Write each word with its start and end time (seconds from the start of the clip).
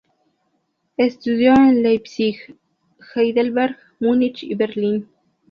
Estudió 0.97 1.53
en 1.53 1.83
Leipzig, 1.83 2.57
Heidelberg, 3.13 3.77
Munich 3.99 4.41
y 4.41 4.55
Berlín. 4.55 5.07